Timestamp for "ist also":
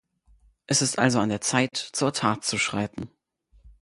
0.81-1.19